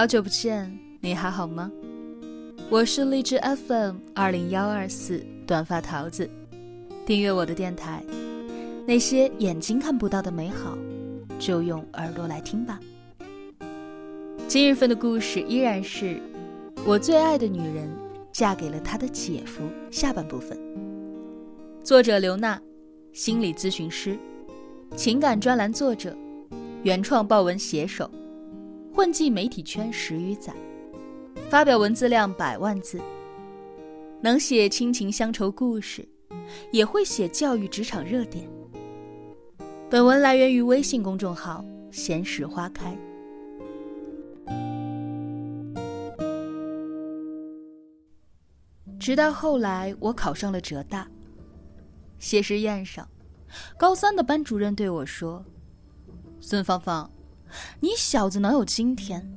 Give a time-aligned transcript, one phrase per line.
[0.00, 1.70] 好久不见，你还好吗？
[2.70, 6.26] 我是荔枝 FM 二零幺二四短发桃子，
[7.04, 8.02] 订阅我的电台。
[8.86, 10.78] 那些眼睛看不到的美好，
[11.38, 12.80] 就用耳朵来听吧。
[14.48, 16.18] 今日份的故事依然是
[16.86, 17.86] 我最爱的女人
[18.32, 19.64] 嫁给了她的姐夫。
[19.90, 20.58] 下半部分，
[21.84, 22.58] 作者刘娜，
[23.12, 24.18] 心理咨询师，
[24.96, 26.16] 情感专栏作者，
[26.84, 28.10] 原创报文写手。
[28.92, 30.52] 混迹媒体圈十余载，
[31.48, 33.00] 发表文字量百万字，
[34.20, 36.06] 能写亲情乡愁故事，
[36.72, 38.46] 也会写教育职场热点。
[39.88, 42.94] 本文来源于微信公众号“闲时花开”。
[48.98, 51.08] 直到后来，我考上了浙大。
[52.18, 53.08] 谢师宴上，
[53.78, 55.44] 高三的班主任对我说
[56.40, 57.10] ：“孙芳芳。”
[57.80, 59.30] 你小子能有今天，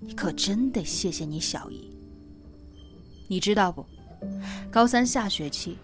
[0.00, 1.92] 你可真得谢谢你小姨。
[3.28, 3.84] 你知道不？
[4.70, 5.76] 高三下学期，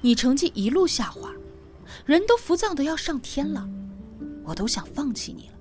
[0.00, 1.32] 你成绩一路下滑，
[2.06, 3.68] 人都浮躁的要上天了，
[4.44, 5.54] 我都想放弃你了。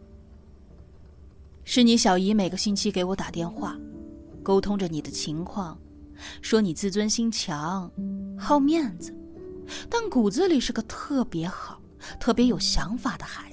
[1.64, 3.78] 是你小姨每个星期给我打电话，
[4.44, 5.78] 沟通着你的情况，
[6.42, 7.92] 说你自尊心强，
[8.38, 9.16] 好面子，
[9.90, 11.82] 但骨子里是个特别好、
[12.20, 13.52] 特别有想法的孩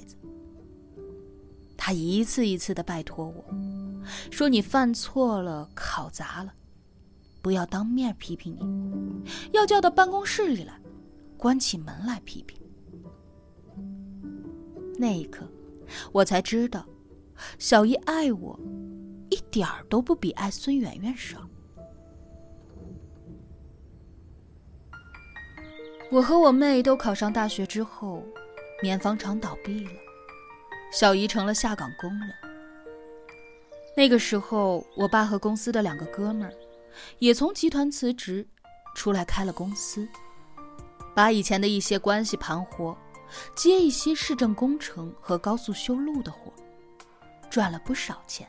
[1.91, 3.45] 一次一次的拜托我，
[4.31, 6.53] 说你犯错了，考砸了，
[7.41, 10.79] 不要当面批评你，要叫到办公室里来，
[11.37, 12.59] 关起门来批评。
[14.97, 15.47] 那一刻，
[16.11, 16.85] 我才知道，
[17.57, 18.59] 小姨爱我，
[19.29, 21.47] 一点儿都不比爱孙媛媛少。
[26.11, 28.23] 我和我妹都考上大学之后，
[28.83, 29.91] 棉纺厂倒闭了。
[30.91, 32.33] 小姨成了下岗工人。
[33.95, 36.53] 那个时候，我爸和公司的两个哥们儿
[37.19, 38.45] 也从集团辞职，
[38.93, 40.07] 出来开了公司，
[41.15, 42.97] 把以前的一些关系盘活，
[43.55, 46.51] 接一些市政工程和高速修路的活，
[47.49, 48.47] 赚了不少钱。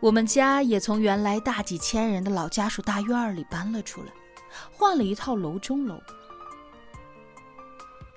[0.00, 4.08] 我们家也从原来大几千人的老家属大院里搬了出来，
[4.72, 6.00] 换了一套楼中楼。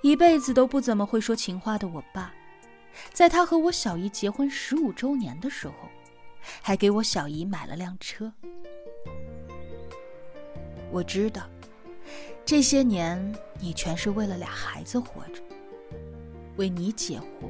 [0.01, 2.33] 一辈子都不怎么会说情话的我爸。
[3.13, 5.73] 在他和我小姨结婚十五周年的时候，
[6.61, 8.31] 还给我小姨买了辆车。
[10.91, 11.43] 我知道，
[12.45, 15.41] 这些年你全是为了俩孩子活着，
[16.57, 17.49] 为你姐活，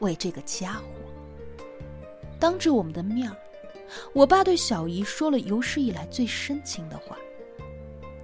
[0.00, 0.84] 为这个家活。
[2.40, 3.30] 当着我们的面
[4.12, 7.16] 我爸对小姨说了有史以来最深情的话：“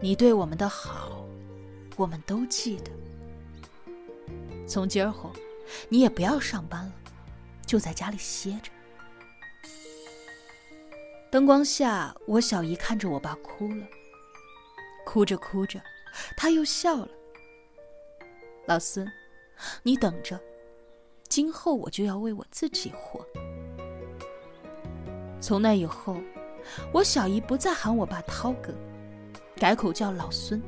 [0.00, 1.25] 你对我们的好，
[1.97, 2.91] 我们都记得。
[4.66, 5.31] 从今儿后。”
[5.88, 6.92] 你也不要上班了，
[7.66, 8.70] 就在家里歇着。
[11.31, 13.86] 灯光下，我小姨看着我爸哭了，
[15.06, 15.81] 哭着哭着，
[16.36, 17.08] 他又笑了。
[18.66, 19.10] 老孙，
[19.82, 20.41] 你等着，
[21.28, 23.25] 今后我就要为我自己活。
[25.41, 26.16] 从那以后，
[26.92, 28.75] 我小姨不再喊我爸涛哥，
[29.56, 30.60] 改口叫老孙。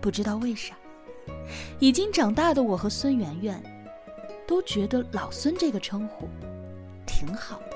[0.00, 0.74] 不知道为啥。
[1.78, 3.62] 已经长大的我和孙媛媛，
[4.46, 6.28] 都觉得“老孙”这个称呼
[7.06, 7.74] 挺好的。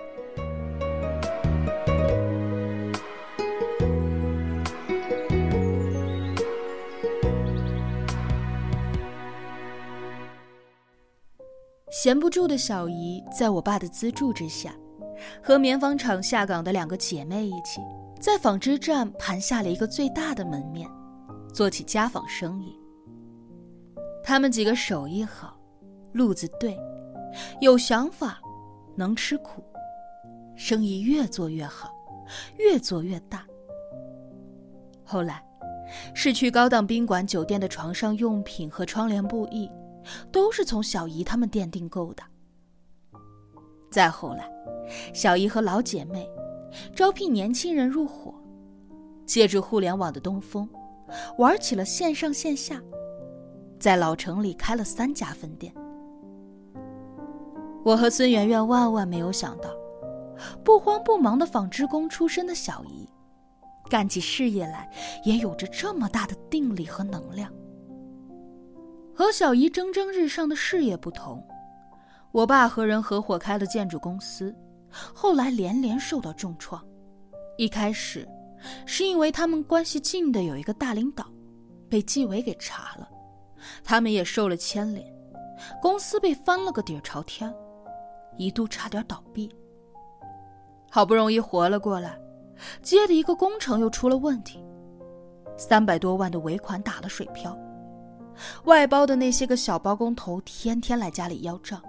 [11.91, 14.73] 闲不住的小姨，在我爸的资助之下，
[15.43, 17.81] 和棉纺厂下岗的两个姐妹一起，
[18.21, 20.89] 在纺织站盘下了一个最大的门面，
[21.53, 22.78] 做起家纺生意。
[24.29, 25.59] 他们几个手艺好，
[26.13, 26.79] 路子对，
[27.63, 28.39] 有想法，
[28.95, 29.65] 能吃苦，
[30.55, 31.91] 生意越做越好，
[32.59, 33.47] 越做越大。
[35.03, 35.43] 后来，
[36.15, 39.67] 市区高档宾馆、酒店的床上用品和窗帘布艺，
[40.31, 42.23] 都是从小姨他们店订购的。
[43.91, 44.47] 再后来，
[45.15, 46.31] 小姨和老姐妹
[46.95, 48.35] 招聘年轻人入伙，
[49.25, 50.69] 借助互联网的东风，
[51.39, 52.79] 玩起了线上线下。
[53.79, 55.73] 在老城里开了三家分店。
[57.85, 59.71] 我和孙媛媛万万没有想到，
[60.63, 63.09] 不慌不忙的纺织工出身的小姨，
[63.89, 64.91] 干起事业来
[65.25, 67.51] 也有着这么大的定力和能量。
[69.15, 71.43] 和小姨蒸蒸日上的事业不同，
[72.31, 74.55] 我爸和人合伙开了建筑公司，
[74.91, 76.85] 后来连连受到重创。
[77.57, 78.29] 一开始，
[78.87, 81.27] 是因为他们关系近的有一个大领导，
[81.89, 83.09] 被纪委给查了。
[83.85, 85.05] 他们也受了牵连，
[85.81, 87.53] 公司被翻了个底儿朝天，
[88.37, 89.51] 一度差点倒闭。
[90.91, 92.19] 好不容易活了过来，
[92.83, 94.65] 接的一个工程又出了问题，
[95.57, 97.57] 三百多万的尾款打了水漂，
[98.65, 101.83] 外包的那些个小包工头天天来家里要账，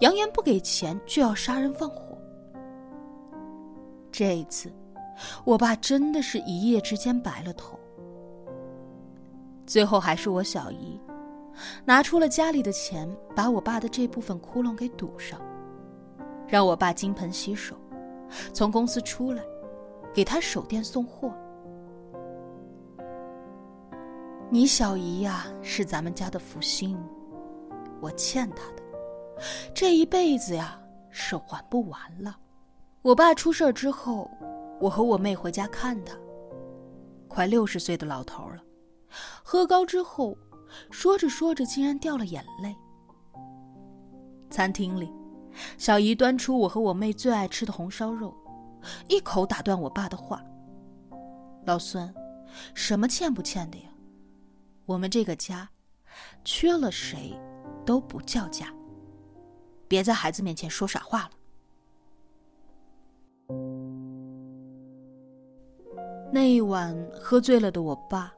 [0.00, 2.16] 扬言不给钱就要杀人放火。
[4.10, 4.72] 这一次，
[5.44, 7.78] 我爸真的是一夜之间白了头。
[9.66, 11.00] 最后还是我小姨，
[11.84, 15.40] 拿出了家里的钱，把我爸的这部分窟窿给堵上，
[16.46, 17.76] 让我爸金盆洗手，
[18.52, 19.42] 从公司出来，
[20.12, 21.32] 给他手电送货。
[24.50, 26.96] 你小姨呀，是咱们家的福星，
[28.00, 28.82] 我欠她的，
[29.74, 30.78] 这一辈子呀
[31.10, 32.36] 是还不完了。
[33.02, 34.30] 我爸出事之后，
[34.80, 36.14] 我和我妹回家看他，
[37.26, 38.62] 快六十岁的老头了。
[39.42, 40.36] 喝高之后，
[40.90, 42.74] 说着说着竟然掉了眼泪。
[44.50, 45.12] 餐厅里，
[45.78, 48.34] 小姨端出我和我妹最爱吃的红烧肉，
[49.08, 50.44] 一口打断我爸的话
[51.66, 52.14] ：“老孙，
[52.74, 53.88] 什么欠不欠的呀？
[54.86, 55.68] 我们这个家，
[56.44, 57.36] 缺了谁，
[57.84, 58.72] 都不叫家。
[59.88, 61.30] 别在孩子面前说傻话了。”
[66.32, 68.32] 那一晚喝醉了的我爸。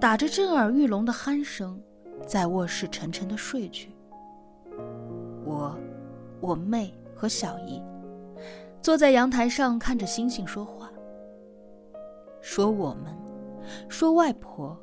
[0.00, 1.80] 打着震耳欲聋的鼾声，
[2.26, 3.94] 在卧室沉沉的睡去。
[5.44, 5.76] 我、
[6.40, 7.82] 我妹和小姨
[8.82, 10.90] 坐在阳台上看着星星说话，
[12.40, 13.16] 说我们，
[13.88, 14.76] 说外婆，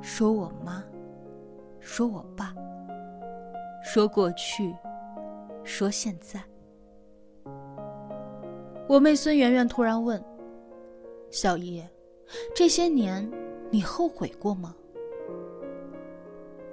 [0.00, 0.84] 说我妈，
[1.80, 2.54] 说我爸，
[3.82, 4.74] 说过去，
[5.64, 6.40] 说现在。
[8.86, 10.22] 我妹孙媛媛突然问
[11.30, 11.84] ：“小姨，
[12.54, 13.28] 这些年……”
[13.70, 14.74] 你后悔过吗？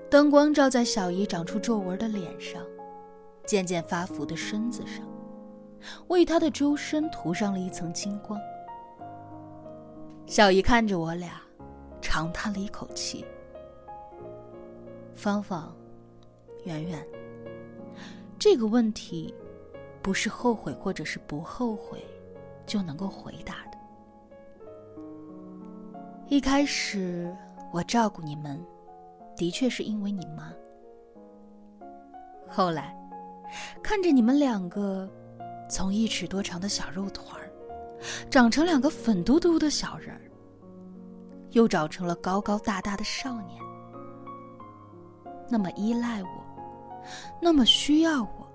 [0.09, 2.62] 灯光照在小姨长出皱纹的脸上，
[3.45, 5.06] 渐渐发福的身子上，
[6.07, 8.39] 为她的周身涂上了一层金光。
[10.25, 11.42] 小姨看着我俩，
[12.01, 13.25] 长叹了一口气。
[15.13, 15.75] 芳芳，
[16.63, 17.06] 圆圆，
[18.39, 19.33] 这个问题，
[20.01, 22.03] 不是后悔或者是不后悔，
[22.65, 23.75] 就能够回答的。
[26.27, 27.31] 一开始
[27.72, 28.60] 我照顾你们，
[29.38, 30.51] 的确是因为你妈。
[32.50, 32.98] 后来，
[33.83, 35.07] 看着你们两个
[35.69, 37.48] 从一尺多长的小肉团儿，
[38.27, 40.22] 长成两个粉嘟嘟的小人儿，
[41.51, 43.62] 又长成了高高大大的少年，
[45.48, 46.30] 那么依赖我，
[47.39, 48.51] 那么需要我，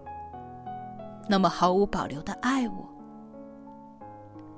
[1.29, 2.89] 那么毫无保留的爱我，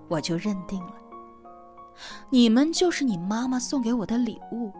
[0.08, 0.94] 我就认定了。
[2.30, 4.72] 你们就是你妈妈送给我的礼物，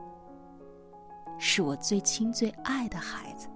[1.38, 3.48] 是我最亲最爱的孩子。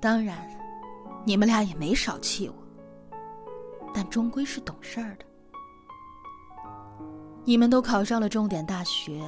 [0.00, 0.48] 当然，
[1.24, 2.54] 你们俩也没少气我，
[3.92, 5.24] 但终归是懂事儿的。
[7.44, 9.22] 你们都考上了重点大学，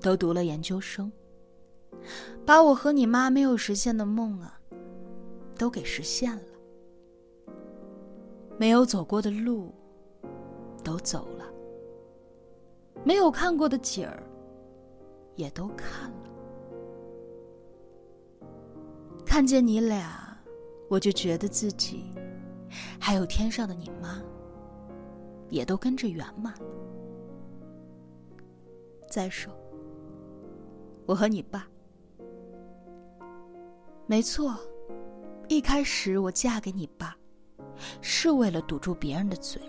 [0.00, 1.10] 都读了研究生，
[2.44, 4.58] 把我和你妈没有实现的梦啊，
[5.56, 6.42] 都给实现了。
[8.58, 9.74] 没有走过的路。
[10.86, 11.44] 都走了，
[13.04, 14.22] 没有看过的景儿，
[15.34, 16.30] 也都看了。
[19.26, 20.38] 看见你俩，
[20.88, 22.04] 我就觉得自己，
[23.00, 24.22] 还有天上的你妈，
[25.48, 26.70] 也都跟着圆满了。
[29.10, 29.52] 再说，
[31.04, 31.66] 我和你爸，
[34.06, 34.54] 没错，
[35.48, 37.16] 一开始我嫁给你爸，
[38.00, 39.60] 是为了堵住别人的嘴。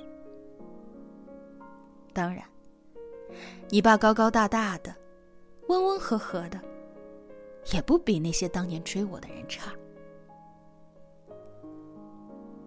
[2.18, 2.44] 当然，
[3.70, 4.92] 你爸高高大大的，
[5.68, 6.60] 温温和和的，
[7.72, 9.72] 也不比那些当年追我的人差。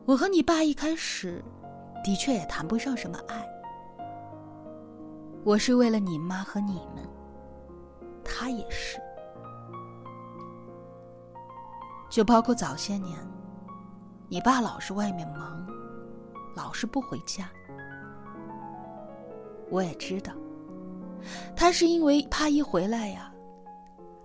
[0.05, 1.43] 我和你爸一开始，
[2.05, 3.45] 的确也谈不上什么爱。
[5.43, 7.05] 我是为了你妈和你们，
[8.23, 9.01] 他也是。
[12.09, 13.19] 就包括早些年，
[14.29, 15.67] 你爸老是外面忙，
[16.55, 17.51] 老是不回家。
[19.71, 20.33] 我也知道，
[21.55, 23.33] 他是因为怕一回来呀，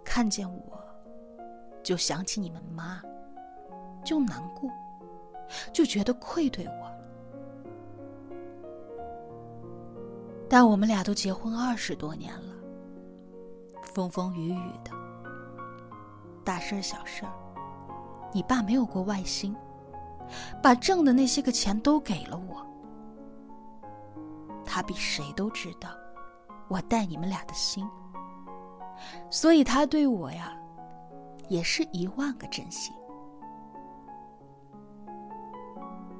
[0.03, 0.79] 看见我，
[1.83, 3.01] 就想起你们妈，
[4.03, 4.69] 就难过，
[5.71, 6.91] 就觉得愧对我。
[10.49, 12.53] 但我们俩都结婚二十多年了，
[13.83, 14.91] 风风雨雨的，
[16.43, 17.31] 大事儿小事儿，
[18.31, 19.55] 你爸没有过外心，
[20.61, 22.65] 把挣的那些个钱都给了我。
[24.65, 25.89] 他比谁都知道
[26.67, 27.87] 我待你们俩的心，
[29.29, 30.51] 所以他对我呀，
[31.47, 32.91] 也是一万个珍惜。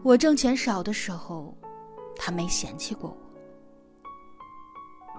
[0.04, 1.58] 我挣钱少的时候，
[2.16, 3.18] 他没嫌弃过我。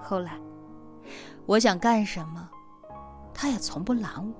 [0.00, 0.38] 后来，
[1.45, 2.49] 我想干什么，
[3.35, 4.35] 他也从不拦我。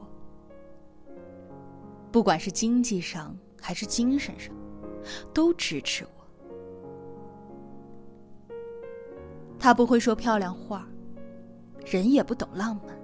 [2.12, 4.55] 不管是经济上还是精神上，
[5.35, 6.15] 都支持我。
[9.66, 10.87] 他不会说漂亮话，
[11.85, 12.96] 人也不懂浪漫，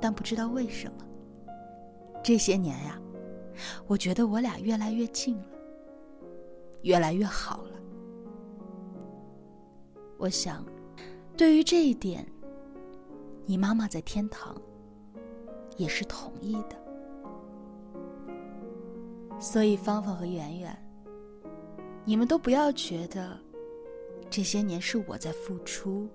[0.00, 1.04] 但不知道为什么，
[2.22, 2.98] 这些年呀，
[3.86, 5.44] 我觉得我俩越来越近了，
[6.80, 7.72] 越来越好了。
[10.16, 10.64] 我想，
[11.36, 12.26] 对于这一点，
[13.44, 14.56] 你妈妈在天堂
[15.76, 16.76] 也是同意的。
[19.38, 20.74] 所以，芳芳和圆圆，
[22.06, 23.43] 你们都不要觉得。
[24.34, 26.08] 这些年是我在付出，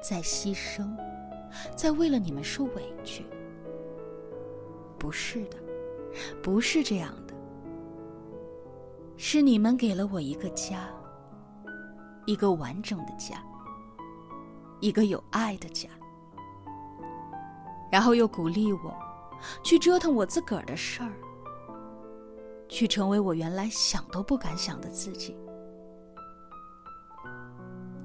[0.00, 0.96] 在牺牲，
[1.74, 3.26] 在为了你们受委屈。
[4.96, 5.56] 不是的，
[6.40, 7.34] 不是这样的。
[9.16, 10.88] 是你们给了我一个家，
[12.26, 13.42] 一个完整的家，
[14.78, 15.88] 一个有爱的家，
[17.90, 18.96] 然后又鼓励我，
[19.64, 21.12] 去折腾我自个儿的事儿，
[22.68, 25.36] 去成为我原来想都不敢想的自己。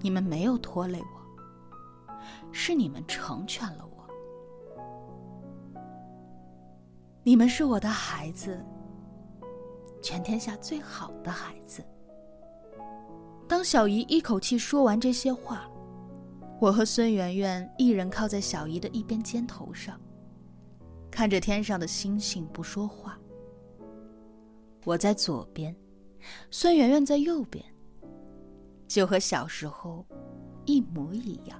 [0.03, 2.13] 你们没有拖累我，
[2.51, 4.05] 是你们成全了我。
[7.23, 8.61] 你们是我的孩子，
[10.01, 11.81] 全天下最好的孩子。
[13.47, 15.69] 当小姨一口气说完这些话，
[16.59, 19.97] 我和孙媛媛一人靠在小姨的一边肩头上，
[21.09, 23.17] 看着天上的星星不说话。
[24.83, 25.73] 我在左边，
[26.51, 27.63] 孙媛媛在右边。
[28.87, 30.05] 就和小时候
[30.65, 31.59] 一模一样。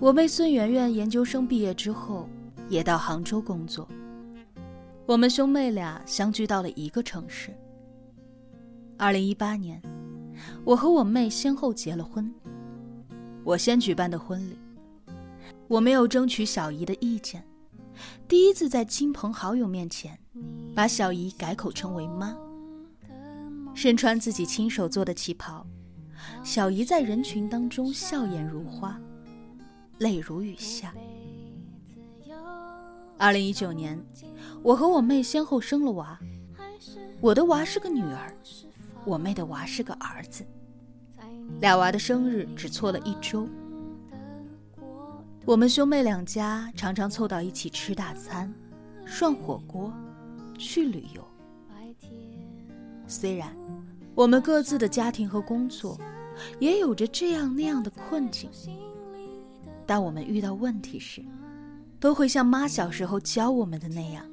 [0.00, 2.28] 我妹孙媛媛研究生毕业之后，
[2.68, 3.88] 也到杭州工作。
[5.06, 7.54] 我们兄妹俩相聚到了一个城市。
[8.98, 9.80] 二零一八年，
[10.64, 12.32] 我和我妹先后结了婚。
[13.44, 14.58] 我先举办的婚礼，
[15.68, 17.44] 我没有争取小姨的意见，
[18.26, 20.18] 第一次在亲朋好友面前，
[20.74, 22.36] 把小姨改口称为妈。
[23.74, 25.66] 身穿自己亲手做的旗袍，
[26.42, 28.98] 小姨在人群当中笑颜如花，
[29.98, 30.94] 泪如雨下。
[33.18, 34.00] 二零一九年，
[34.62, 36.18] 我和我妹先后生了娃，
[37.20, 38.34] 我的娃是个女儿，
[39.04, 40.44] 我妹的娃是个儿子，
[41.60, 43.48] 俩娃的生日只错了一周。
[45.44, 48.52] 我们兄妹两家常常凑到一起吃大餐、
[49.04, 49.92] 涮火锅、
[50.56, 51.23] 去旅游。
[53.06, 53.54] 虽然
[54.14, 55.98] 我们各自的家庭和工作
[56.58, 58.50] 也有着这样那样的困境，
[59.86, 61.24] 但我们遇到问题时，
[62.00, 64.24] 都会像妈小时候教我们的那样，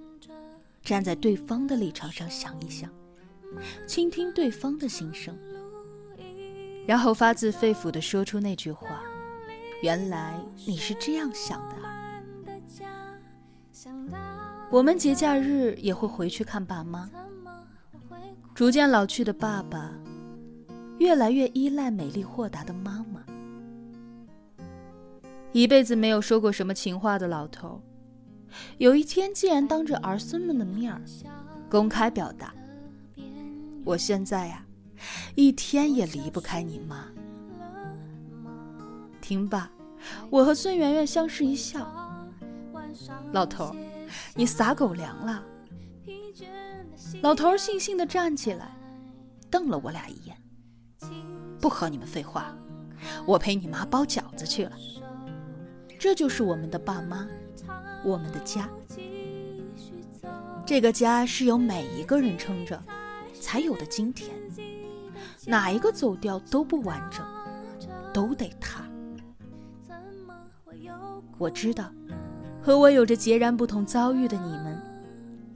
[0.82, 2.90] 站在对方的立场上想一想，
[3.86, 5.38] 倾听对方的心声，
[6.88, 9.02] 然后发自肺腑地说出那句话
[9.84, 11.76] ：“原来你是这样想的。”
[14.72, 17.10] 我们节假日也会回去看爸妈。
[18.62, 19.92] 逐渐老去的爸爸，
[21.00, 23.20] 越来越依赖美丽豁达的妈妈。
[25.52, 27.82] 一辈子没有说过什么情话的老头，
[28.78, 31.02] 有一天竟然当着儿孙们的面儿，
[31.72, 32.54] 公开表达
[33.84, 34.64] ：“我现在呀，
[35.34, 37.08] 一天也离不开你妈。”
[39.22, 39.72] 听罢，
[40.30, 41.92] 我和孙媛媛相视一笑
[43.34, 43.76] ：“老头，
[44.36, 45.46] 你撒狗粮了。”
[47.22, 48.72] 老头悻悻地站起来，
[49.50, 50.36] 瞪了我俩一眼，
[51.60, 52.56] 不和你们废话，
[53.26, 54.72] 我陪你妈包饺子去了。
[56.00, 57.28] 这就是我们的爸妈，
[58.04, 58.70] 我们的家。
[60.66, 62.82] 这个家是由每一个人撑着，
[63.40, 64.32] 才有的今天。
[65.46, 67.26] 哪一个走掉都不完整，
[68.14, 68.84] 都得塌。
[71.38, 71.92] 我知道，
[72.62, 74.71] 和我有着截然不同遭遇的你们。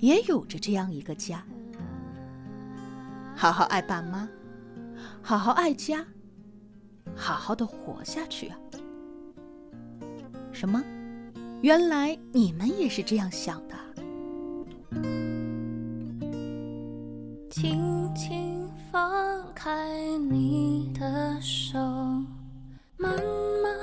[0.06, 1.44] 也有着这样一个家，
[3.36, 4.30] 好好爱爸妈，
[5.20, 6.06] 好好爱家，
[7.16, 8.58] 好好的活下去啊！
[10.52, 10.80] 什么？
[11.64, 13.76] 原来你们也是这样想的？
[17.50, 21.80] 轻轻放开你的手，
[22.98, 23.12] 漫
[23.64, 23.74] 漫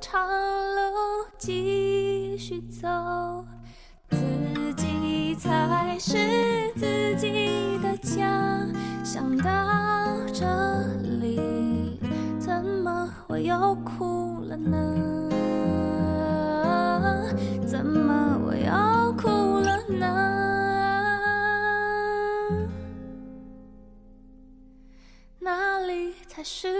[0.00, 0.28] 长
[0.74, 2.88] 路继续走。
[5.98, 8.64] 是自己的家
[9.02, 10.46] 想到这
[11.20, 11.98] 里
[12.38, 15.28] 怎么我又哭了呢？
[17.66, 19.28] 怎么我又哭
[19.58, 20.06] 了呢？
[25.40, 26.77] 哪里才是